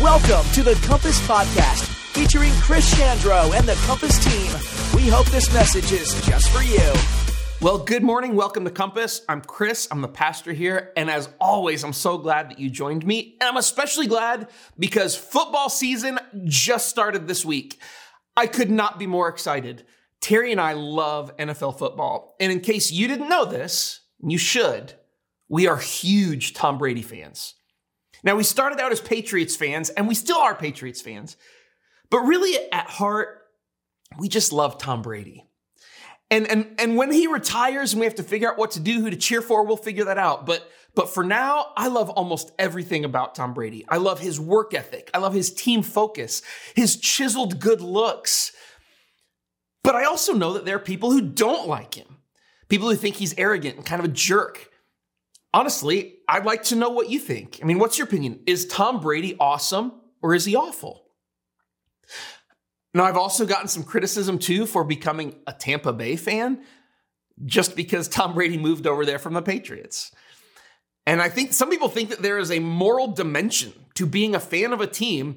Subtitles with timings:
[0.00, 1.84] Welcome to the Compass Podcast,
[2.14, 4.50] featuring Chris Chandro and the Compass team.
[4.96, 6.92] We hope this message is just for you.
[7.60, 8.36] Well, good morning.
[8.36, 9.20] Welcome to Compass.
[9.28, 9.86] I'm Chris.
[9.90, 10.92] I'm the pastor here.
[10.96, 13.36] And as always, I'm so glad that you joined me.
[13.38, 14.48] And I'm especially glad
[14.78, 17.78] because football season just started this week.
[18.34, 19.84] I could not be more excited.
[20.22, 22.34] Terry and I love NFL football.
[22.40, 24.94] And in case you didn't know this, you should.
[25.50, 27.56] We are huge Tom Brady fans.
[28.22, 31.36] Now, we started out as Patriots fans, and we still are Patriots fans.
[32.10, 33.42] But really, at heart,
[34.18, 35.46] we just love Tom Brady.
[36.30, 39.00] And, and, and when he retires and we have to figure out what to do,
[39.00, 40.46] who to cheer for, we'll figure that out.
[40.46, 43.84] But, but for now, I love almost everything about Tom Brady.
[43.88, 45.10] I love his work ethic.
[45.12, 46.42] I love his team focus,
[46.74, 48.52] his chiseled good looks.
[49.82, 52.18] But I also know that there are people who don't like him,
[52.68, 54.68] people who think he's arrogant and kind of a jerk.
[55.52, 57.58] Honestly, I'd like to know what you think.
[57.60, 58.38] I mean, what's your opinion?
[58.46, 61.02] Is Tom Brady awesome or is he awful?
[62.94, 66.62] Now, I've also gotten some criticism too for becoming a Tampa Bay fan
[67.44, 70.12] just because Tom Brady moved over there from the Patriots.
[71.04, 74.40] And I think some people think that there is a moral dimension to being a
[74.40, 75.36] fan of a team.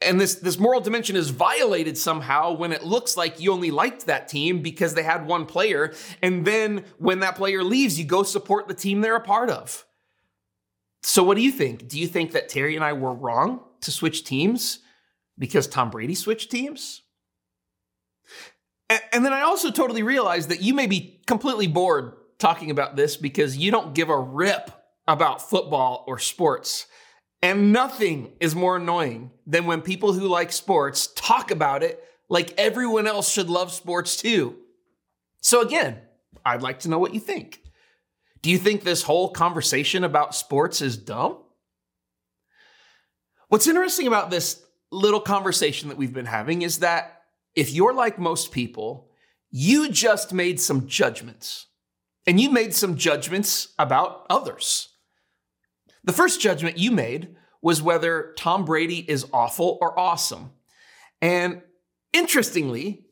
[0.00, 4.06] And this, this moral dimension is violated somehow when it looks like you only liked
[4.06, 5.94] that team because they had one player.
[6.20, 9.85] And then when that player leaves, you go support the team they're a part of.
[11.08, 11.88] So, what do you think?
[11.88, 14.80] Do you think that Terry and I were wrong to switch teams?
[15.38, 17.02] because Tom Brady switched teams?
[19.12, 23.16] And then I also totally realized that you may be completely bored talking about this
[23.16, 24.70] because you don't give a rip
[25.08, 26.86] about football or sports.
[27.42, 32.54] And nothing is more annoying than when people who like sports talk about it like
[32.58, 34.56] everyone else should love sports too.
[35.42, 35.98] So, again,
[36.44, 37.60] I'd like to know what you think.
[38.46, 41.38] Do you think this whole conversation about sports is dumb?
[43.48, 47.22] What's interesting about this little conversation that we've been having is that
[47.56, 49.10] if you're like most people,
[49.50, 51.66] you just made some judgments
[52.24, 54.90] and you made some judgments about others.
[56.04, 60.52] The first judgment you made was whether Tom Brady is awful or awesome.
[61.20, 61.62] And
[62.12, 63.06] interestingly,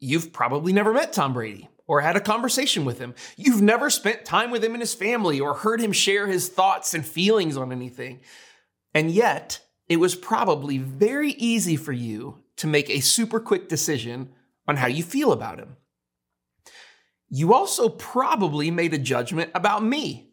[0.00, 3.14] you've probably never met Tom Brady or had a conversation with him.
[3.36, 6.94] You've never spent time with him and his family or heard him share his thoughts
[6.94, 8.20] and feelings on anything.
[8.94, 9.60] And yet,
[9.90, 14.30] it was probably very easy for you to make a super quick decision
[14.66, 15.76] on how you feel about him.
[17.28, 20.32] You also probably made a judgment about me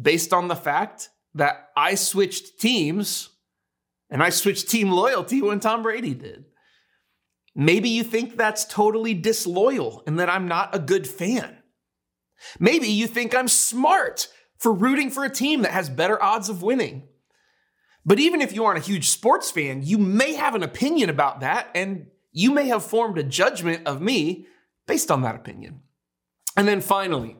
[0.00, 3.30] based on the fact that I switched teams
[4.08, 6.44] and I switched team loyalty when Tom Brady did.
[7.54, 11.58] Maybe you think that's totally disloyal and that I'm not a good fan.
[12.58, 16.62] Maybe you think I'm smart for rooting for a team that has better odds of
[16.62, 17.08] winning.
[18.04, 21.40] But even if you aren't a huge sports fan, you may have an opinion about
[21.40, 24.46] that, and you may have formed a judgment of me
[24.86, 25.80] based on that opinion.
[26.56, 27.36] And then finally,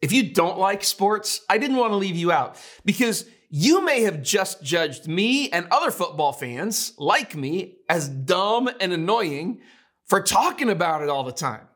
[0.00, 4.02] if you don't like sports, I didn't want to leave you out because you may
[4.02, 9.60] have just judged me and other football fans like me as dumb and annoying
[10.06, 11.68] for talking about it all the time.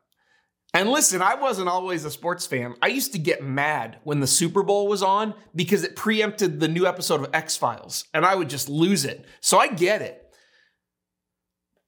[0.74, 2.74] And listen, I wasn't always a sports fan.
[2.82, 6.66] I used to get mad when the Super Bowl was on because it preempted the
[6.66, 9.24] new episode of X Files, and I would just lose it.
[9.40, 10.20] So I get it.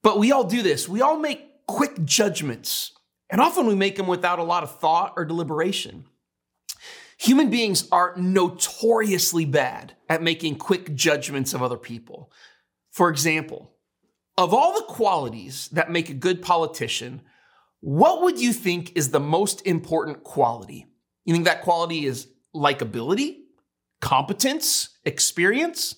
[0.04, 0.88] But we all do this.
[0.88, 2.92] We all make quick judgments,
[3.28, 6.04] and often we make them without a lot of thought or deliberation.
[7.20, 12.32] Human beings are notoriously bad at making quick judgments of other people.
[12.92, 13.72] For example,
[14.38, 17.20] of all the qualities that make a good politician,
[17.80, 20.86] what would you think is the most important quality?
[21.26, 23.40] You think that quality is likability,
[24.00, 25.96] competence, experience?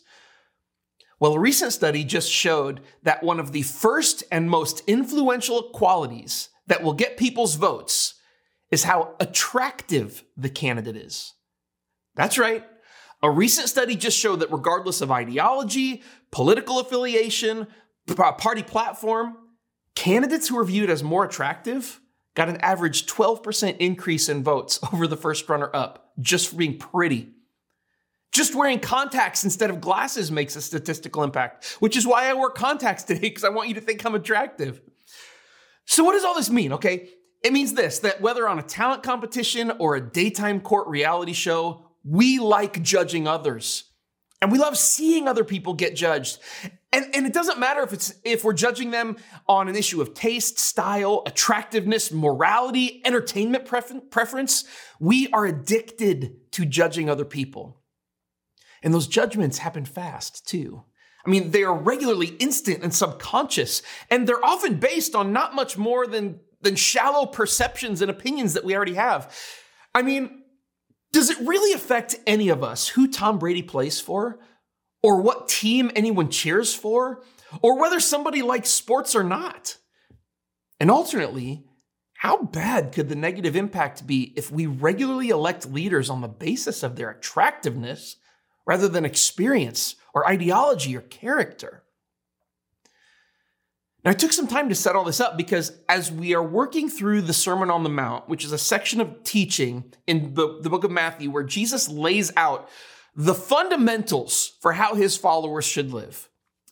[1.21, 6.49] Well, a recent study just showed that one of the first and most influential qualities
[6.67, 8.15] that will get people's votes
[8.73, 11.35] is how attractive the candidate is.
[12.17, 12.65] That's right.
[13.23, 16.03] A recent study just showed that regardless of ideology,
[16.33, 17.69] political affiliation,
[18.17, 19.37] party platform,
[19.95, 22.01] Candidates who were viewed as more attractive
[22.35, 26.79] got an average 12% increase in votes over the first runner up just for being
[26.79, 27.29] pretty.
[28.33, 32.49] Just wearing contacts instead of glasses makes a statistical impact, which is why I wear
[32.49, 34.81] contacts today because I want you to think I'm attractive.
[35.85, 36.73] So, what does all this mean?
[36.73, 37.11] Okay,
[37.43, 41.87] it means this that whether on a talent competition or a daytime court reality show,
[42.05, 43.85] we like judging others.
[44.41, 46.41] And we love seeing other people get judged.
[46.93, 49.17] And, and it doesn't matter if it's if we're judging them
[49.49, 54.65] on an issue of taste, style, attractiveness, morality, entertainment prefer- preference.
[54.99, 57.81] We are addicted to judging other people.
[58.83, 60.83] And those judgments happen fast too.
[61.25, 65.79] I mean, they are regularly instant and subconscious, and they're often based on not much
[65.79, 69.37] more than, than shallow perceptions and opinions that we already have.
[69.95, 70.43] I mean,
[71.13, 74.39] does it really affect any of us who Tom Brady plays for,
[75.03, 77.23] or what team anyone cheers for,
[77.61, 79.77] or whether somebody likes sports or not?
[80.81, 81.67] And alternately,
[82.15, 86.83] how bad could the negative impact be if we regularly elect leaders on the basis
[86.83, 88.17] of their attractiveness
[88.65, 91.83] rather than experience or ideology or character?
[94.05, 96.89] Now, I took some time to set all this up because as we are working
[96.89, 100.71] through the Sermon on the Mount, which is a section of teaching in the, the
[100.71, 102.69] book of Matthew where Jesus lays out
[103.15, 106.29] the fundamentals for how his followers should live.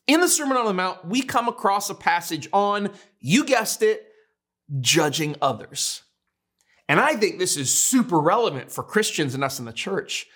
[0.08, 2.90] In the Sermon on the Mount, we come across a passage on,
[3.20, 4.08] you guessed it,
[4.80, 6.02] judging others.
[6.88, 10.26] And I think this is super relevant for Christians and us in the church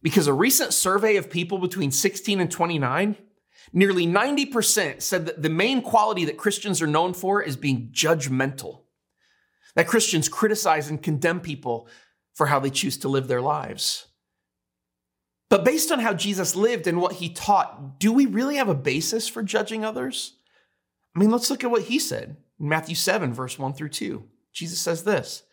[0.00, 3.16] because a recent survey of people between 16 and 29
[3.72, 8.82] Nearly 90% said that the main quality that Christians are known for is being judgmental.
[9.74, 11.88] That Christians criticize and condemn people
[12.34, 14.06] for how they choose to live their lives.
[15.50, 18.74] But based on how Jesus lived and what he taught, do we really have a
[18.74, 20.34] basis for judging others?
[21.14, 24.24] I mean, let's look at what he said in Matthew 7, verse 1 through 2.
[24.52, 25.44] Jesus says this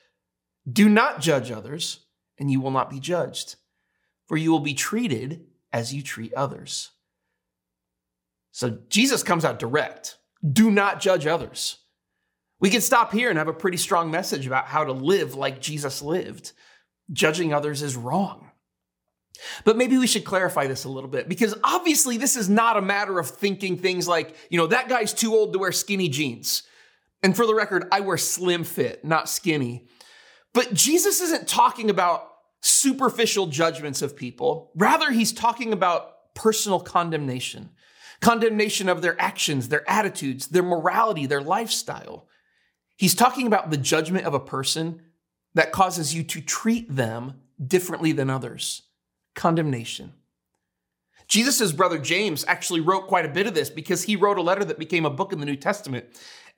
[0.71, 2.01] Do not judge others,
[2.37, 3.55] and you will not be judged,
[4.27, 6.91] for you will be treated as you treat others.
[8.55, 10.17] So Jesus comes out direct.
[10.49, 11.79] Do not judge others.
[12.61, 15.59] We can stop here and have a pretty strong message about how to live like
[15.59, 16.53] Jesus lived.
[17.11, 18.51] Judging others is wrong.
[19.65, 22.81] But maybe we should clarify this a little bit because obviously this is not a
[22.81, 26.63] matter of thinking things like, you know, that guy's too old to wear skinny jeans.
[27.21, 29.89] And for the record, I wear slim fit, not skinny.
[30.53, 32.25] But Jesus isn't talking about
[32.61, 34.71] superficial judgments of people.
[34.77, 37.71] Rather, he's talking about personal condemnation
[38.21, 42.27] condemnation of their actions, their attitudes, their morality, their lifestyle.
[42.97, 45.01] He's talking about the judgment of a person
[45.53, 48.83] that causes you to treat them differently than others.
[49.35, 50.13] Condemnation.
[51.27, 54.63] Jesus' brother James actually wrote quite a bit of this because he wrote a letter
[54.63, 56.05] that became a book in the New Testament.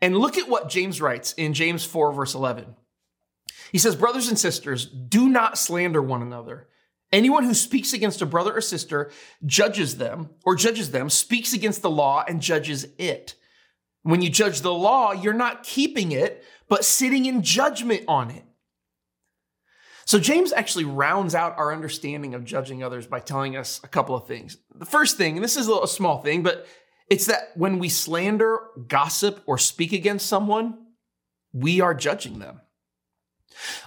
[0.01, 2.75] And look at what James writes in James 4, verse 11.
[3.71, 6.67] He says, Brothers and sisters, do not slander one another.
[7.11, 9.11] Anyone who speaks against a brother or sister
[9.45, 13.35] judges them or judges them, speaks against the law and judges it.
[14.03, 18.43] When you judge the law, you're not keeping it, but sitting in judgment on it.
[20.05, 24.15] So James actually rounds out our understanding of judging others by telling us a couple
[24.15, 24.57] of things.
[24.73, 26.65] The first thing, and this is a small thing, but
[27.09, 30.77] it's that when we slander, gossip, or speak against someone,
[31.51, 32.61] we are judging them.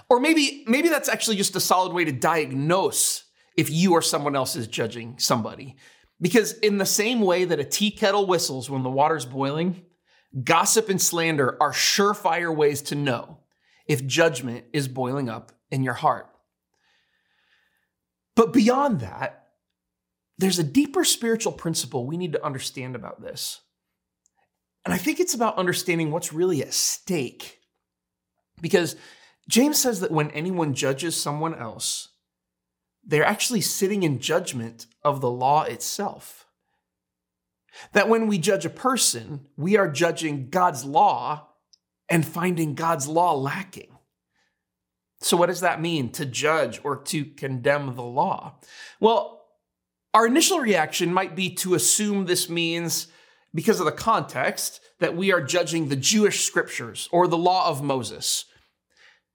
[0.09, 3.25] Or maybe, maybe that's actually just a solid way to diagnose
[3.57, 5.75] if you or someone else is judging somebody.
[6.19, 9.83] Because in the same way that a tea kettle whistles when the water's boiling,
[10.43, 13.39] gossip and slander are surefire ways to know
[13.87, 16.27] if judgment is boiling up in your heart.
[18.35, 19.49] But beyond that,
[20.37, 23.61] there's a deeper spiritual principle we need to understand about this.
[24.85, 27.59] And I think it's about understanding what's really at stake.
[28.59, 28.95] Because
[29.49, 32.09] James says that when anyone judges someone else,
[33.03, 36.45] they're actually sitting in judgment of the law itself.
[37.93, 41.47] That when we judge a person, we are judging God's law
[42.09, 43.97] and finding God's law lacking.
[45.21, 48.55] So, what does that mean to judge or to condemn the law?
[48.99, 49.45] Well,
[50.13, 53.07] our initial reaction might be to assume this means,
[53.53, 57.81] because of the context, that we are judging the Jewish scriptures or the law of
[57.81, 58.45] Moses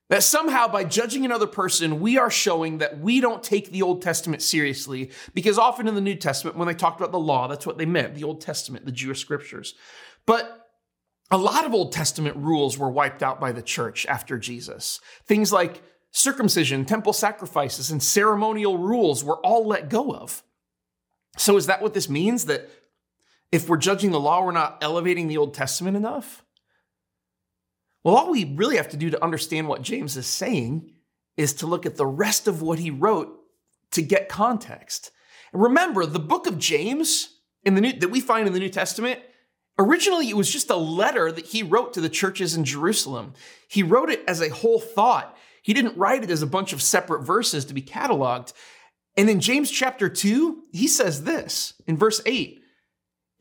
[0.08, 4.02] that somehow by judging another person, we are showing that we don't take the Old
[4.02, 7.66] Testament seriously, because often in the New Testament, when they talked about the law, that's
[7.66, 9.74] what they meant the Old Testament, the Jewish scriptures.
[10.24, 10.68] But
[11.30, 15.00] a lot of Old Testament rules were wiped out by the church after Jesus.
[15.26, 15.82] Things like
[16.12, 20.44] circumcision, temple sacrifices, and ceremonial rules were all let go of.
[21.36, 22.46] So, is that what this means?
[22.46, 22.70] That
[23.50, 26.44] if we're judging the law, we're not elevating the Old Testament enough?
[28.06, 30.92] Well, all we really have to do to understand what James is saying
[31.36, 33.36] is to look at the rest of what he wrote
[33.90, 35.10] to get context.
[35.52, 38.68] And remember, the book of James in the New, that we find in the New
[38.68, 39.22] Testament,
[39.76, 43.32] originally it was just a letter that he wrote to the churches in Jerusalem.
[43.66, 45.36] He wrote it as a whole thought.
[45.60, 48.52] He didn't write it as a bunch of separate verses to be cataloged.
[49.16, 52.62] And in James chapter 2, he says this in verse 8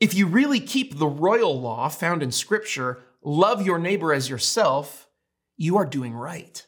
[0.00, 5.08] If you really keep the royal law found in Scripture, love your neighbor as yourself,
[5.56, 6.64] you are doing right.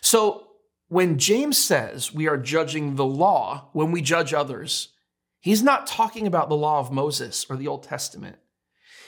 [0.00, 0.48] So,
[0.88, 4.88] when James says we are judging the law when we judge others,
[5.40, 8.36] he's not talking about the law of Moses or the Old Testament.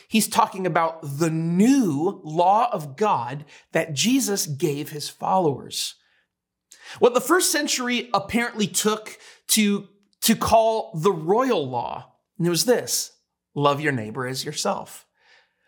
[0.09, 5.97] He's talking about the new law of God that Jesus gave his followers.
[6.99, 9.19] What the first century apparently took
[9.49, 9.89] to,
[10.23, 13.13] to call the royal law, and it was this
[13.55, 15.07] love your neighbor as yourself.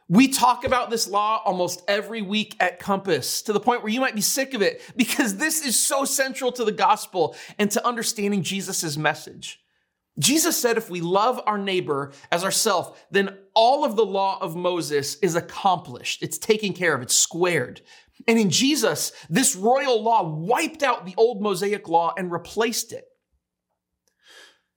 [0.08, 4.00] We talk about this law almost every week at Compass to the point where you
[4.00, 7.84] might be sick of it because this is so central to the gospel and to
[7.84, 9.60] understanding Jesus' message.
[10.18, 14.56] Jesus said if we love our neighbor as ourself, then all of the law of
[14.56, 16.22] Moses is accomplished.
[16.22, 17.02] It's taken care of.
[17.02, 17.82] It's squared.
[18.26, 23.04] And in Jesus, this royal law wiped out the old Mosaic law and replaced it.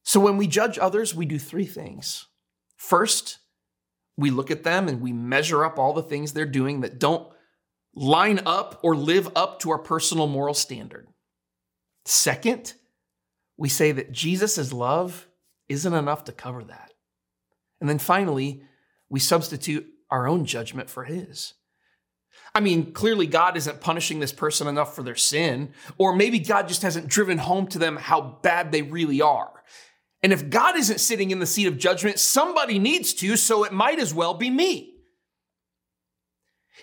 [0.04, 2.26] So when we judge others, we do three things.
[2.76, 3.40] First,
[4.20, 7.32] we look at them and we measure up all the things they're doing that don't
[7.96, 11.08] line up or live up to our personal moral standard.
[12.06, 12.74] Second,
[13.58, 15.28] we say that Jesus' love
[15.70, 16.94] isn't enough to cover that.
[17.80, 18.64] And then finally,
[19.10, 21.54] we substitute our own judgment for his.
[22.54, 26.68] I mean, clearly God isn't punishing this person enough for their sin, or maybe God
[26.68, 29.52] just hasn't driven home to them how bad they really are.
[30.22, 33.72] And if God isn't sitting in the seat of judgment, somebody needs to, so it
[33.72, 34.96] might as well be me.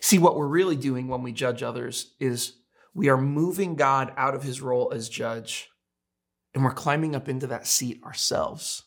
[0.00, 2.54] See, what we're really doing when we judge others is
[2.94, 5.68] we are moving God out of his role as judge,
[6.54, 8.84] and we're climbing up into that seat ourselves.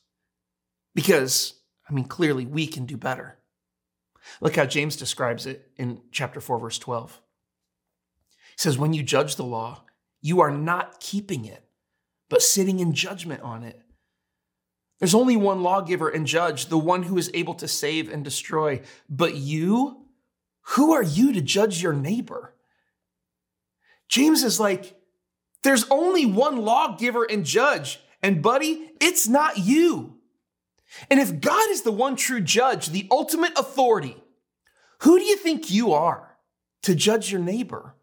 [0.96, 1.54] Because,
[1.88, 3.38] I mean, clearly we can do better.
[4.42, 7.22] Look how James describes it in chapter 4, verse 12.
[8.32, 9.84] He says, When you judge the law,
[10.22, 11.64] you are not keeping it,
[12.30, 13.82] but sitting in judgment on it.
[15.00, 18.82] There's only one lawgiver and judge, the one who is able to save and destroy.
[19.10, 20.06] But you,
[20.62, 22.54] who are you to judge your neighbor?
[24.10, 24.96] James is like,
[25.64, 28.00] there's only one lawgiver and judge.
[28.22, 30.18] And buddy, it's not you.
[31.10, 34.18] And if God is the one true judge, the ultimate authority,
[35.00, 36.38] who do you think you are
[36.82, 37.96] to judge your neighbor?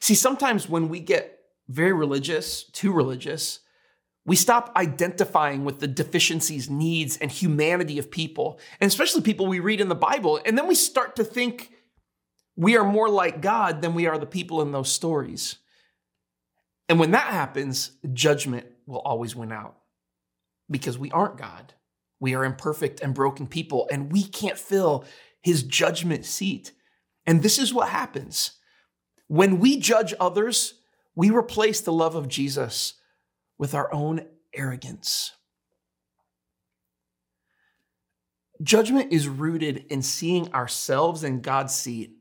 [0.00, 3.60] See, sometimes when we get very religious, too religious,
[4.26, 9.60] we stop identifying with the deficiencies, needs, and humanity of people, and especially people we
[9.60, 10.40] read in the Bible.
[10.44, 11.70] And then we start to think
[12.56, 15.56] we are more like God than we are the people in those stories.
[16.88, 19.76] And when that happens, judgment will always win out
[20.68, 21.74] because we aren't God.
[22.18, 25.04] We are imperfect and broken people, and we can't fill
[25.42, 26.72] his judgment seat.
[27.26, 28.52] And this is what happens.
[29.28, 30.74] When we judge others,
[31.14, 32.94] we replace the love of Jesus
[33.58, 35.32] with our own arrogance.
[38.62, 42.12] Judgment is rooted in seeing ourselves in God's seat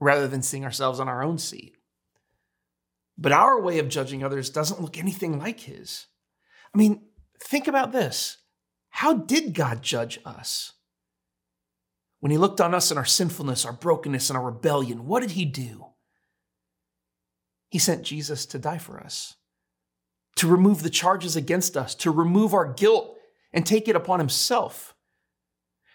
[0.00, 1.76] rather than seeing ourselves on our own seat.
[3.18, 6.06] But our way of judging others doesn't look anything like His.
[6.74, 7.02] I mean,
[7.40, 8.38] think about this.
[8.90, 10.72] How did God judge us?
[12.20, 15.32] When He looked on us in our sinfulness, our brokenness, and our rebellion, what did
[15.32, 15.86] He do?
[17.68, 19.36] He sent Jesus to die for us
[20.36, 23.16] to remove the charges against us, to remove our guilt
[23.52, 24.94] and take it upon himself.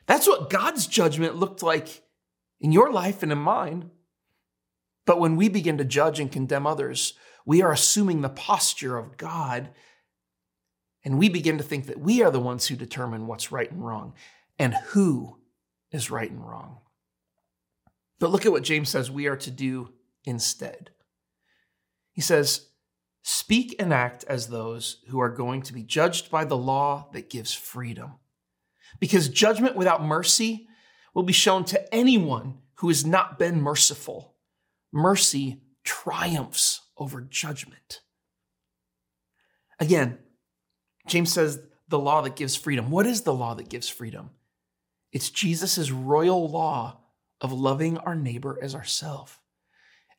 [0.07, 2.03] That's what God's judgment looked like
[2.59, 3.91] in your life and in mine.
[5.05, 7.13] But when we begin to judge and condemn others,
[7.45, 9.69] we are assuming the posture of God.
[11.03, 13.85] And we begin to think that we are the ones who determine what's right and
[13.85, 14.13] wrong
[14.59, 15.37] and who
[15.91, 16.77] is right and wrong.
[18.19, 19.89] But look at what James says we are to do
[20.23, 20.91] instead.
[22.11, 22.67] He says,
[23.23, 27.29] Speak and act as those who are going to be judged by the law that
[27.29, 28.13] gives freedom.
[28.99, 30.67] Because judgment without mercy
[31.13, 34.35] will be shown to anyone who has not been merciful.
[34.91, 38.01] Mercy triumphs over judgment.
[39.79, 40.17] Again,
[41.07, 42.89] James says the law that gives freedom.
[42.89, 44.31] What is the law that gives freedom?
[45.11, 46.99] It's Jesus' royal law
[47.39, 49.37] of loving our neighbor as ourselves.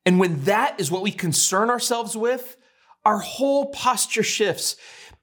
[0.05, 2.57] And when that is what we concern ourselves with,
[3.05, 4.75] our whole posture shifts.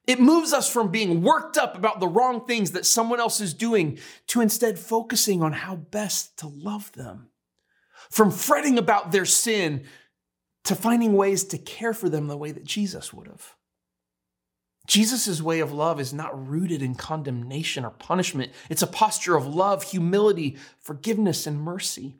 [0.07, 3.53] It moves us from being worked up about the wrong things that someone else is
[3.53, 7.29] doing to instead focusing on how best to love them.
[8.09, 9.85] From fretting about their sin
[10.63, 13.55] to finding ways to care for them the way that Jesus would have.
[14.87, 18.51] Jesus' way of love is not rooted in condemnation or punishment.
[18.69, 22.17] It's a posture of love, humility, forgiveness, and mercy.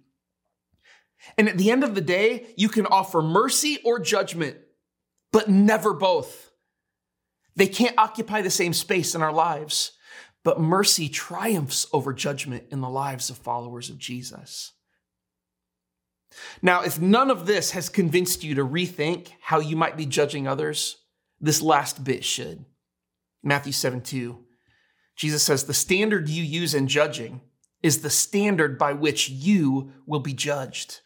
[1.37, 4.57] And at the end of the day, you can offer mercy or judgment
[5.31, 6.51] but never both.
[7.55, 9.91] They can't occupy the same space in our lives,
[10.43, 14.73] but mercy triumphs over judgment in the lives of followers of Jesus.
[16.61, 20.47] Now, if none of this has convinced you to rethink how you might be judging
[20.47, 20.97] others,
[21.39, 22.65] this last bit should.
[23.43, 24.39] Matthew 7 2.
[25.15, 27.41] Jesus says, The standard you use in judging
[27.83, 31.01] is the standard by which you will be judged.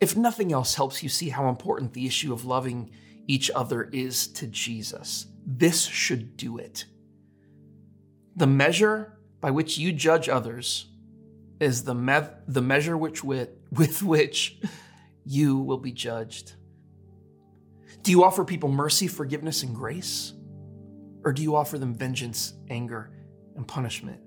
[0.00, 2.90] If nothing else helps you see how important the issue of loving
[3.26, 6.84] each other is to Jesus, this should do it.
[8.36, 10.86] The measure by which you judge others
[11.60, 14.60] is the, me- the measure which with, with which
[15.24, 16.52] you will be judged.
[18.02, 20.32] Do you offer people mercy, forgiveness, and grace?
[21.24, 23.10] Or do you offer them vengeance, anger,
[23.56, 24.20] and punishment?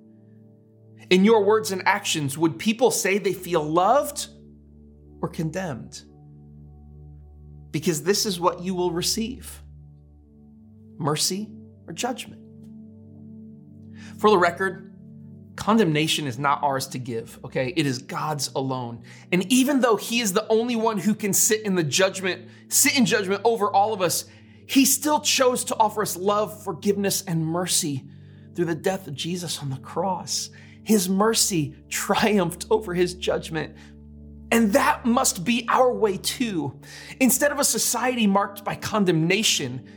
[1.09, 4.27] In your words and actions, would people say they feel loved
[5.21, 6.03] or condemned?
[7.71, 9.61] Because this is what you will receive
[10.97, 11.49] mercy
[11.87, 12.41] or judgment.
[14.17, 14.93] For the record,
[15.55, 17.73] condemnation is not ours to give, okay?
[17.75, 19.03] It is God's alone.
[19.31, 22.97] And even though He is the only one who can sit in the judgment, sit
[22.97, 24.25] in judgment over all of us,
[24.67, 28.03] He still chose to offer us love, forgiveness, and mercy
[28.55, 30.49] through the death of Jesus on the cross.
[30.83, 33.75] His mercy triumphed over His judgment.
[34.51, 36.79] And that must be our way too.
[37.19, 39.87] Instead of a society marked by condemnation,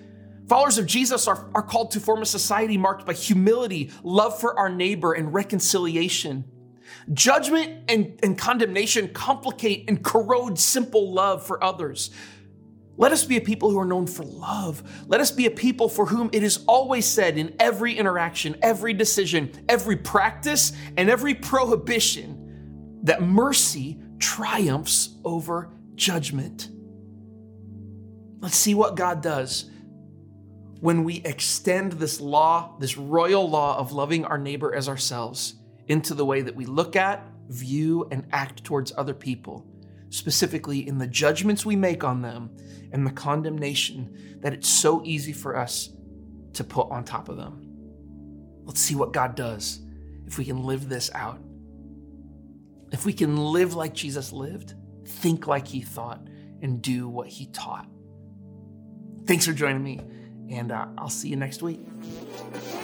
[0.48, 4.58] Followers of Jesus are, are called to form a society marked by humility, love for
[4.58, 6.44] our neighbor, and reconciliation.
[7.12, 12.10] Judgment and, and condemnation complicate and corrode simple love for others.
[12.96, 14.82] Let us be a people who are known for love.
[15.08, 18.92] Let us be a people for whom it is always said in every interaction, every
[18.92, 26.70] decision, every practice, and every prohibition that mercy triumphs over judgment.
[28.40, 29.68] Let's see what God does
[30.80, 35.56] when we extend this law, this royal law of loving our neighbor as ourselves,
[35.88, 39.66] into the way that we look at, view, and act towards other people,
[40.08, 42.48] specifically in the judgments we make on them
[42.92, 45.90] and the condemnation that it's so easy for us
[46.54, 47.60] to put on top of them.
[48.64, 49.80] Let's see what God does
[50.26, 51.43] if we can live this out.
[52.94, 54.72] If we can live like Jesus lived,
[55.04, 56.20] think like he thought,
[56.62, 57.88] and do what he taught.
[59.26, 59.98] Thanks for joining me
[60.48, 61.80] and uh, I'll see you next week.